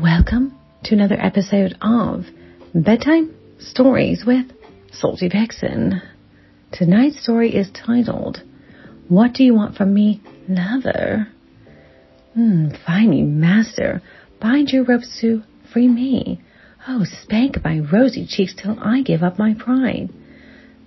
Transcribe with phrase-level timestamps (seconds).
[0.00, 2.26] Welcome to another episode of
[2.72, 4.46] Bedtime Stories with
[4.92, 6.00] Salty Vixen.
[6.70, 8.40] Tonight's story is titled,
[9.08, 11.26] What Do You Want From Me, Lover?
[12.34, 14.00] Hmm, find me, master.
[14.40, 15.42] Bind your ropes to
[15.72, 16.42] free me.
[16.86, 20.10] Oh, spank my rosy cheeks till I give up my pride.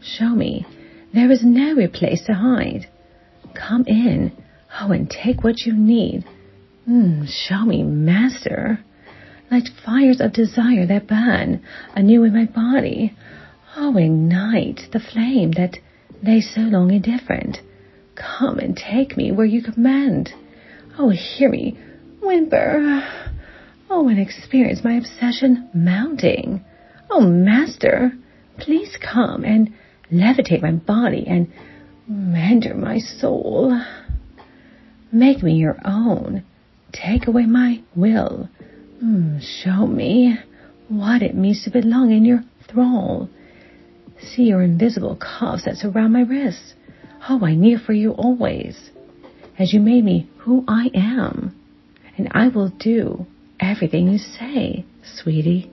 [0.01, 0.65] Show me
[1.13, 2.89] there is nowhere place to hide.
[3.55, 4.31] Come in,
[4.79, 6.23] oh, and take what you need.
[6.85, 8.79] Hmm, show me, master.
[9.51, 11.61] Light fires of desire that burn
[11.93, 13.13] anew in my body.
[13.75, 15.77] Oh, ignite the flame that
[16.23, 17.57] lay so long indifferent.
[18.15, 20.29] Come and take me where you command.
[20.97, 21.77] Oh, hear me
[22.21, 23.03] whimper.
[23.89, 26.63] Oh, and experience my obsession mounting.
[27.09, 28.13] Oh, master,
[28.57, 29.73] please come and
[30.13, 31.51] levitate my body and
[32.07, 33.77] render my soul.
[35.11, 36.45] Make me your own.
[36.93, 38.49] Take away my will.
[39.03, 40.37] Mm, show me
[40.87, 43.29] what it means to belong in your thrall.
[44.19, 46.75] See your invisible cuffs that surround my wrists.
[47.27, 48.91] Oh, I kneel for you always,
[49.57, 51.55] as you made me who I am,
[52.15, 53.25] and I will do
[53.59, 55.71] everything you say, sweetie.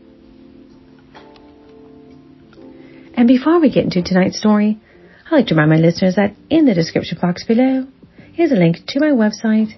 [3.15, 4.79] And before we get into tonight's story,
[5.27, 7.87] I'd like to remind my listeners that in the description box below
[8.39, 9.73] is a link to my website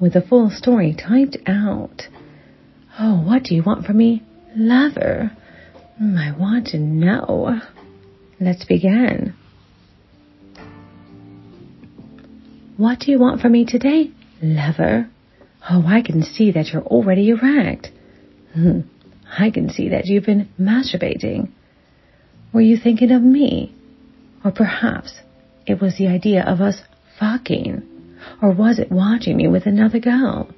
[0.00, 2.02] with the full story typed out.
[2.98, 4.22] Oh, what do you want from me,
[4.54, 5.30] lover?
[5.96, 7.58] Hmm, I want to know.
[8.38, 9.34] Let's begin.
[12.76, 14.10] What do you want from me today,
[14.42, 15.08] lover?
[15.70, 17.88] Oh, I can see that you're already erect.
[18.52, 18.80] Hmm.
[19.38, 21.50] I can see that you've been masturbating.
[22.52, 23.74] Were you thinking of me?
[24.44, 25.14] Or perhaps
[25.66, 26.82] it was the idea of us
[27.18, 27.82] fucking.
[28.42, 30.50] Or was it watching me with another girl?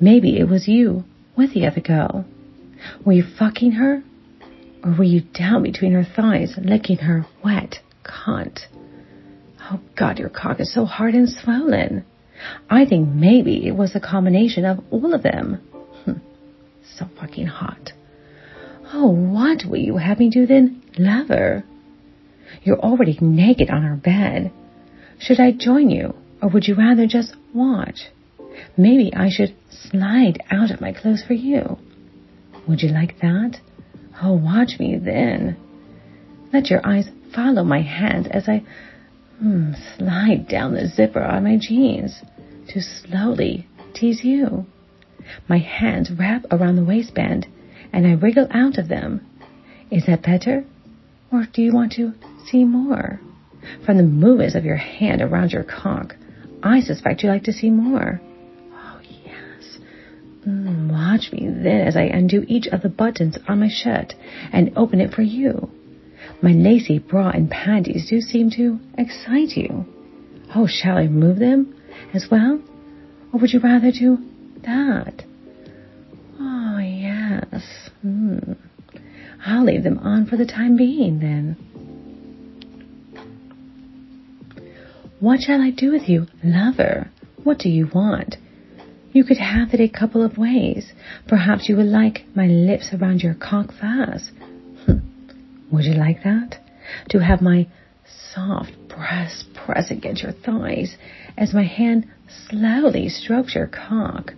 [0.00, 1.04] Maybe it was you
[1.36, 2.24] with the other girl.
[3.04, 4.02] Were you fucking her?
[4.82, 8.60] Or were you down between her thighs, licking her wet cunt?
[9.70, 12.04] Oh God, your cock is so hard and swollen.
[12.68, 15.60] I think maybe it was a combination of all of them.
[16.04, 16.20] Hm,
[16.98, 17.92] so fucking hot.
[18.92, 21.64] Oh, what will you have me do then, lover?
[22.62, 24.52] You're already naked on our bed.
[25.18, 28.08] Should I join you, or would you rather just watch?
[28.76, 31.78] Maybe I should slide out of my clothes for you.
[32.66, 33.58] Would you like that?
[34.22, 35.56] Oh, watch me then.
[36.52, 38.62] Let your eyes follow my hand as I
[39.38, 42.22] hmm, slide down the zipper on my jeans
[42.68, 44.66] to slowly tease you.
[45.48, 47.46] My hands wrap around the waistband
[47.92, 49.26] and I wriggle out of them.
[49.90, 50.64] Is that better?
[51.32, 52.12] Or do you want to
[52.46, 53.20] see more?
[53.84, 56.16] From the movements of your hand around your cock,
[56.62, 58.20] I suspect you like to see more.
[60.46, 64.14] Mm, watch me then as I undo each of the buttons on my shirt
[64.52, 65.70] and open it for you.
[66.42, 69.86] My lacy bra and panties do seem to excite you.
[70.54, 71.74] Oh, shall I remove them
[72.12, 72.60] as well?
[73.32, 74.18] Or would you rather do
[74.64, 75.24] that?
[76.38, 77.90] Oh, yes.
[78.02, 78.52] Hmm.
[79.46, 81.56] I'll leave them on for the time being then.
[85.20, 87.10] What shall I do with you, lover?
[87.42, 88.36] What do you want?
[89.14, 90.92] You could have it a couple of ways.
[91.28, 94.32] Perhaps you would like my lips around your cock first.
[94.84, 94.98] Hmm.
[95.70, 96.58] Would you like that?
[97.10, 97.68] To have my
[98.34, 100.96] soft breast press against your thighs
[101.38, 102.08] as my hand
[102.50, 104.32] slowly strokes your cock.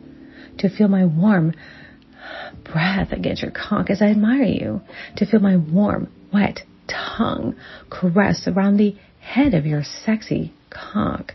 [0.58, 1.54] To feel my warm
[2.62, 4.82] breath against your cock as I admire you.
[5.16, 7.56] To feel my warm, wet tongue
[7.88, 11.32] caress around the head of your sexy cock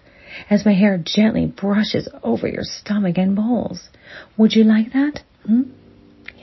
[0.50, 3.90] as my hair gently brushes over your stomach and balls.
[4.38, 5.22] Would you like that?
[5.46, 5.64] Hmm?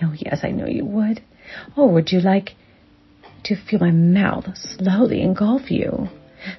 [0.02, 1.22] Oh, yes, I know you would.
[1.76, 2.50] Or would you like
[3.44, 6.08] to feel my mouth slowly engulf you?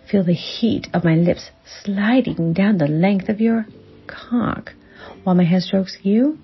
[0.09, 1.51] Feel the heat of my lips
[1.84, 3.65] sliding down the length of your
[4.07, 4.74] cock
[5.24, 6.38] while my hand strokes you?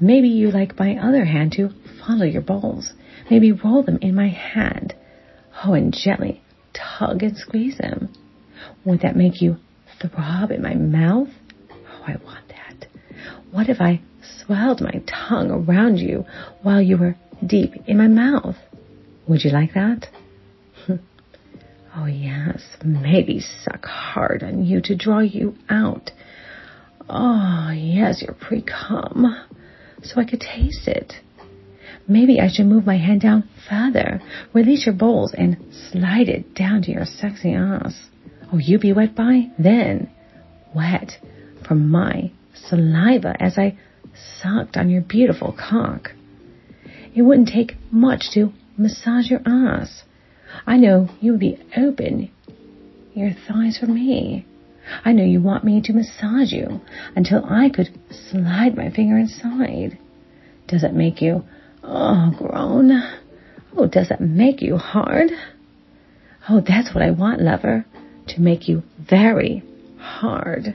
[0.00, 1.70] Maybe you like my other hand to
[2.04, 2.92] follow your balls.
[3.30, 4.94] Maybe roll them in my hand.
[5.64, 6.42] Oh, and gently
[6.72, 8.10] tug and squeeze them.
[8.84, 9.56] Would that make you
[10.08, 11.28] throb in my mouth?
[11.70, 12.86] Oh, I want that.
[13.50, 14.00] What if I
[14.44, 16.24] swelled my tongue around you
[16.62, 17.16] while you were
[17.46, 18.56] deep in my mouth?
[19.28, 20.06] Would you like that?
[21.96, 22.62] oh, yes.
[22.84, 26.10] Maybe suck hard on you to draw you out.
[27.08, 29.36] Oh, yes, your pre-cum.
[30.02, 31.14] So I could taste it.
[32.06, 34.20] Maybe I should move my hand down further,
[34.52, 35.56] release your bowls, and
[35.90, 37.94] slide it down to your sexy ass.
[38.54, 39.50] Oh, you be wet by?
[39.58, 40.08] Then,
[40.72, 41.18] wet
[41.66, 43.76] from my saliva as I
[44.40, 46.12] sucked on your beautiful cock.
[47.16, 50.04] It wouldn't take much to massage your ass.
[50.68, 52.30] I know you would be open
[53.12, 54.46] your thighs for me.
[55.04, 56.80] I know you want me to massage you
[57.16, 57.88] until I could
[58.30, 59.98] slide my finger inside.
[60.68, 61.42] Does it make you,
[61.82, 63.02] oh, groan?
[63.76, 65.32] Oh, does it make you hard?
[66.48, 67.84] Oh, that's what I want, lover.
[68.28, 69.62] To make you very
[69.98, 70.74] hard.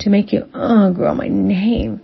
[0.00, 2.00] To make you, oh, groan my name.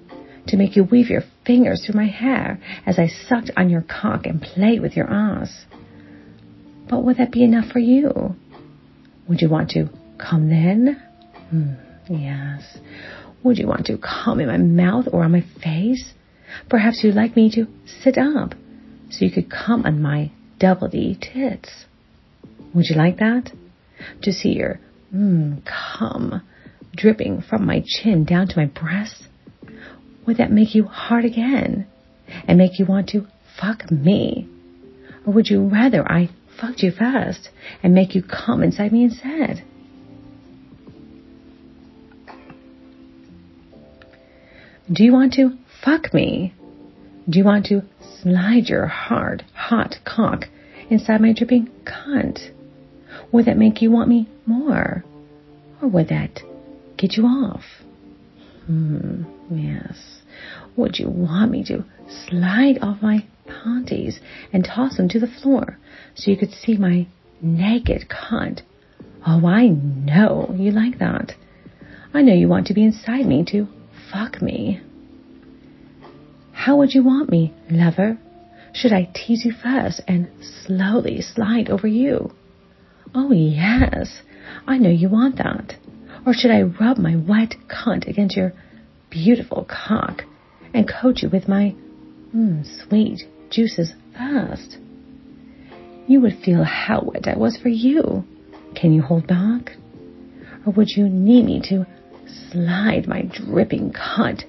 [0.48, 4.26] To make you weave your fingers through my hair as I sucked on your cock
[4.26, 5.64] and played with your ass.
[6.88, 8.36] But would that be enough for you?
[9.28, 9.88] Would you want to
[10.18, 11.02] come then?
[11.50, 11.74] Hmm,
[12.12, 12.78] yes.
[13.42, 16.12] Would you want to come in my mouth or on my face?
[16.68, 17.66] Perhaps you'd like me to
[18.02, 18.54] sit up
[19.10, 21.86] so you could come on my double D tits.
[22.74, 23.50] Would you like that?
[24.22, 24.80] To see your
[25.14, 26.42] mmm cum
[26.94, 29.28] dripping from my chin down to my breasts?
[30.26, 31.86] Would that make you hard again
[32.48, 33.26] and make you want to
[33.60, 34.48] fuck me?
[35.26, 36.30] Or would you rather I
[36.60, 37.50] fucked you first
[37.82, 39.62] and make you come inside me instead?
[44.90, 46.54] Do you want to fuck me?
[47.28, 47.82] Do you want to
[48.22, 50.44] slide your hard, hot cock
[50.88, 52.52] inside my dripping cunt?
[53.32, 55.04] Would that make you want me more?
[55.82, 56.40] Or would that
[56.96, 57.64] get you off?
[58.66, 60.22] Hmm, yes.
[60.76, 61.84] Would you want me to
[62.28, 64.20] slide off my panties
[64.52, 65.78] and toss them to the floor
[66.14, 67.06] so you could see my
[67.40, 68.62] naked cunt?
[69.26, 71.32] Oh, I know you like that.
[72.14, 73.68] I know you want to be inside me to
[74.12, 74.80] fuck me.
[76.52, 78.18] How would you want me, lover?
[78.72, 82.32] Should I tease you first and slowly slide over you?
[83.18, 84.20] Oh, yes,
[84.66, 85.74] I know you want that.
[86.26, 88.52] Or should I rub my wet cunt against your
[89.08, 90.22] beautiful cock
[90.74, 91.74] and coat you with my
[92.34, 94.76] mm, sweet juices first?
[96.06, 98.22] You would feel how wet I was for you.
[98.74, 99.72] Can you hold back?
[100.66, 101.86] Or would you need me to
[102.50, 104.44] slide my dripping cunt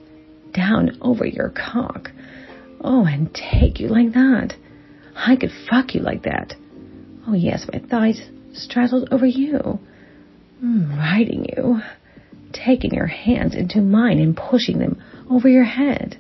[0.54, 2.12] down over your cock.
[2.82, 4.56] Oh, and take you like that.
[5.16, 6.54] I could fuck you like that.
[7.28, 8.22] Oh, yes, my thighs
[8.58, 9.80] straddled over you.
[10.98, 11.82] Riding you.
[12.54, 16.18] Taking your hands into mine and pushing them over your head.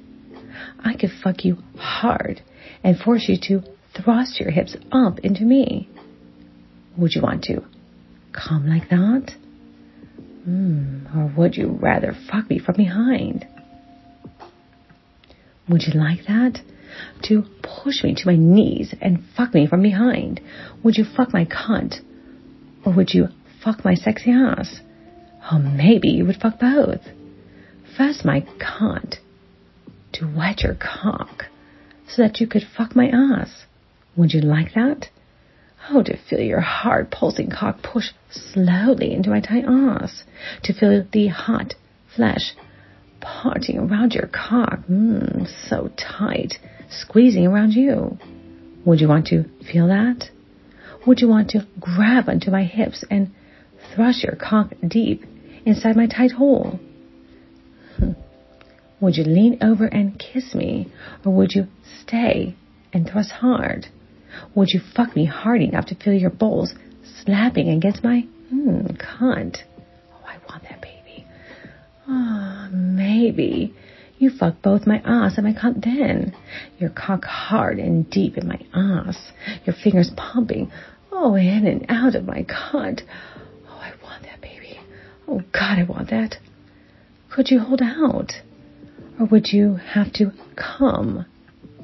[0.83, 2.41] I could fuck you hard
[2.83, 3.63] and force you to
[3.95, 5.89] thrust your hips up into me.
[6.97, 7.63] Would you want to
[8.33, 9.31] come like that?
[10.47, 13.45] Mm, or would you rather fuck me from behind?
[15.67, 16.59] Would you like that?
[17.23, 20.39] To push me to my knees and fuck me from behind?
[20.83, 21.99] Would you fuck my cunt?
[22.85, 23.27] Or would you
[23.63, 24.81] fuck my sexy ass?
[25.51, 27.01] Oh, maybe you would fuck both.
[27.97, 29.15] First my cunt.
[30.13, 31.45] To wet your cock.
[32.07, 33.65] So that you could fuck my ass.
[34.15, 35.09] Would you like that?
[35.89, 40.23] Oh, to feel your hard pulsing cock push slowly into my tight ass.
[40.63, 41.75] To feel the hot
[42.15, 42.53] flesh
[43.21, 44.79] parting around your cock.
[44.89, 46.55] Mmm, so tight.
[46.89, 48.17] Squeezing around you.
[48.85, 50.29] Would you want to feel that?
[51.07, 53.33] Would you want to grab onto my hips and
[53.95, 55.23] thrust your cock deep
[55.65, 56.81] inside my tight hole?
[57.95, 58.11] Hmm.
[58.99, 60.91] Would you lean over and kiss me,
[61.23, 61.67] or would you
[62.01, 62.55] stay
[62.91, 63.85] and thrust hard?
[64.53, 66.73] Would you fuck me hard enough to feel your balls
[67.23, 69.59] slapping against my hmm, cunt?
[70.11, 71.25] Oh, I want that baby.
[72.05, 73.73] Ah, oh, maybe.
[74.19, 76.35] You fuck both my ass and my cunt then.
[76.79, 79.31] Your cock hard and deep in my ass.
[79.63, 80.69] Your fingers pumping.
[81.19, 83.01] Oh, in and out of my cunt.
[83.67, 84.79] Oh, I want that baby.
[85.27, 86.35] Oh, God, I want that.
[87.31, 88.33] Could you hold out?
[89.19, 91.25] Or would you have to come?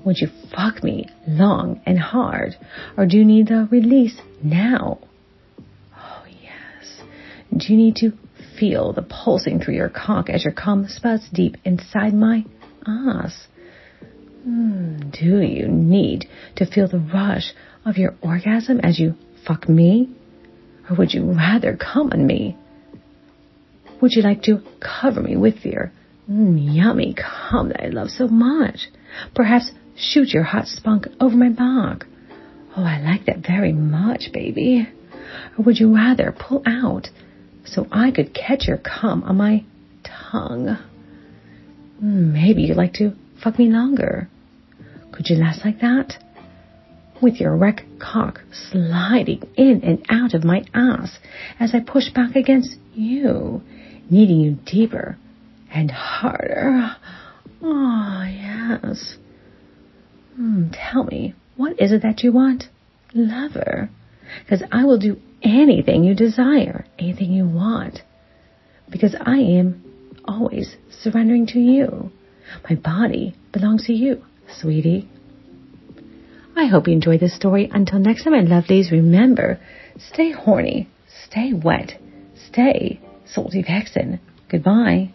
[0.06, 2.56] Would you fuck me long and hard?
[2.96, 5.00] Or do you need the release now?
[5.98, 7.02] Oh, yes.
[7.58, 8.12] Do you need to
[8.60, 12.46] feel the pulsing through your cock as your cum spouts deep inside my
[12.86, 13.48] ass?
[14.48, 17.54] Mm, do you need to feel the rush
[17.86, 20.10] of your orgasm as you fuck me?
[20.90, 22.58] Or would you rather come on me?
[24.02, 25.92] Would you like to cover me with your
[26.30, 28.90] mm, yummy cum that I love so much?
[29.34, 32.06] Perhaps Shoot your hot spunk over my back.
[32.76, 34.88] Oh, I like that very much, baby.
[35.58, 37.10] Or would you rather pull out
[37.66, 39.64] so I could catch your cum on my
[40.04, 40.78] tongue?
[42.00, 43.14] Hmm, maybe you'd like to
[43.44, 44.30] fuck me longer.
[45.12, 46.18] Could you last like that?
[47.24, 51.20] With your wreck cock sliding in and out of my ass
[51.58, 53.62] as I push back against you,
[54.10, 55.18] needing you deeper
[55.74, 56.98] and harder.
[57.62, 59.16] Oh, yes.
[60.36, 62.66] Hmm, tell me, what is it that you want?
[63.14, 63.90] Lover.
[64.42, 68.00] Because I will do anything you desire, anything you want.
[68.92, 72.12] Because I am always surrendering to you.
[72.70, 74.26] My body belongs to you,
[74.60, 75.08] sweetie.
[76.56, 77.70] I hope you enjoyed this story.
[77.72, 79.60] Until next time, my lovelies, remember,
[79.98, 80.88] stay horny,
[81.26, 81.98] stay wet,
[82.48, 84.20] stay salty vixen.
[84.50, 85.10] Goodbye.